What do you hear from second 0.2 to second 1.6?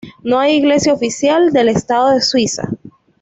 No hay iglesia oficial